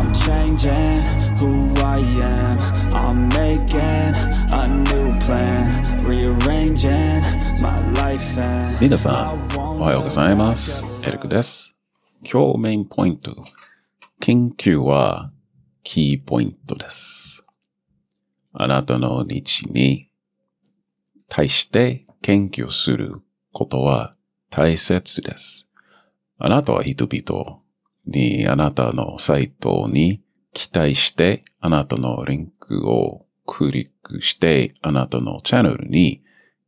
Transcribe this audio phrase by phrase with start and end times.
[0.00, 1.02] I'm changing
[1.36, 2.58] who I am.
[2.90, 4.14] I'm making
[4.50, 6.06] a new plan.
[6.06, 7.20] Rearranging
[7.60, 10.82] my life and 皆さん、おはようございます。
[11.06, 11.76] エリクです。
[12.24, 13.44] 今日メインポイント。
[14.20, 15.30] 研究は
[15.82, 17.44] キーポイントです。
[18.54, 20.08] あなたの日に
[21.28, 23.20] 対して研究する
[23.52, 24.14] ことは
[24.48, 25.66] 大切です。
[26.38, 27.59] あなたは人々
[28.06, 30.22] にあなたのサイトに
[30.52, 36.22] 期待してあなたのリンクをクリックしてあなたのチャンネルに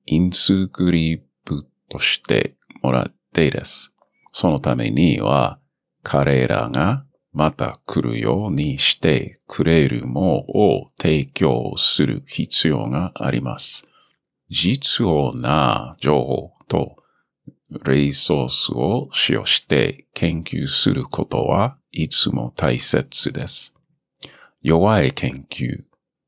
[0.07, 3.93] インスクリプトしてもらってです。
[4.33, 5.59] そのためには
[6.03, 10.29] 彼らがまた来るようにしてくれるもの
[10.61, 13.85] を提供する必要があります。
[14.51, 16.97] 実用な情報と
[17.85, 23.75] リソースを使用して研究することはいつも大切です。
[24.61, 25.83] 弱い研究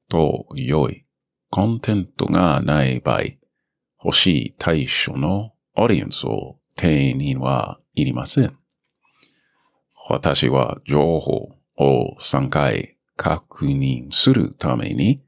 [0.08, 1.04] と良い
[1.50, 3.22] コンテンツがない場合、
[4.04, 8.56] 欲しい対象のオーディエンスを手にはいりません。
[10.10, 15.22] 私は情報を3回確認するために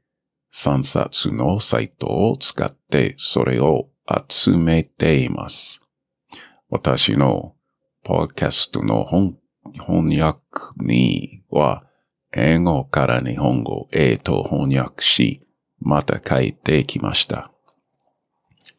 [0.53, 3.89] 3冊のサイトを使ってそれを
[4.29, 5.81] 集めています。
[6.69, 7.55] 私の
[8.03, 9.35] ポッドキャストの翻
[9.73, 10.39] 翻訳
[10.77, 11.83] には
[12.33, 15.41] 英語から日本語へと翻訳し、
[15.79, 17.51] また書いてきました。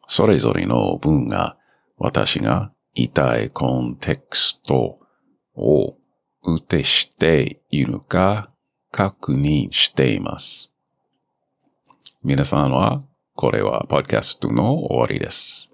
[0.07, 1.57] それぞれの文が
[1.97, 4.99] 私が言いたいコンテクスト
[5.55, 5.95] を
[6.43, 8.51] 打てしているか
[8.91, 10.71] 確認しています。
[12.23, 13.03] 皆さんは
[13.35, 15.71] これはポッドキャストの終わりです。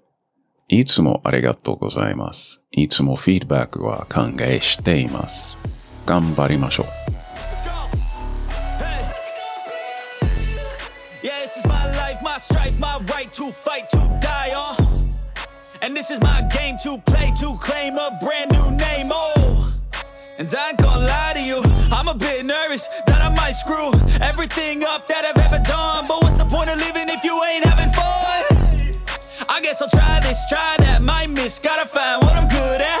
[0.68, 2.60] いつもありがとうございます。
[2.72, 5.56] いつもフィードバックは歓迎しています。
[6.06, 6.86] 頑張りましょう。
[12.38, 14.76] Strife my right to fight to die on.
[14.76, 15.06] Uh.
[15.80, 19.08] And this is my game to play, to claim a brand new name.
[19.10, 19.72] Oh,
[20.38, 23.90] and I ain't gonna lie to you, I'm a bit nervous that I might screw
[24.20, 26.06] everything up that I've ever done.
[26.06, 26.95] But what's the point of living
[30.48, 33.00] try that, might miss, gotta find what I'm good at.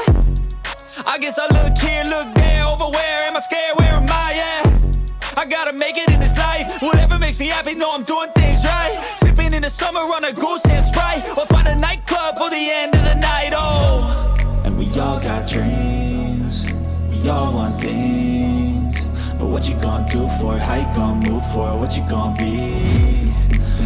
[1.06, 3.78] I guess I look here, look there, over where am I scared?
[3.78, 5.38] Where am I at?
[5.38, 6.80] I gotta make it in this life.
[6.80, 8.96] Whatever makes me happy, know I'm doing things right.
[9.16, 12.70] Sipping in the summer on a goose and sprite, or find a nightclub for the
[12.70, 13.52] end of the night.
[13.54, 16.66] Oh, and we all got dreams.
[17.10, 19.08] We all want things.
[19.38, 20.62] But what you gonna do for it?
[20.62, 21.76] How you gonna move for it?
[21.76, 23.34] What you gonna be?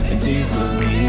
[0.08, 0.99] And do you believe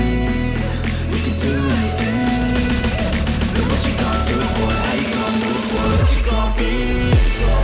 [6.58, 7.61] be.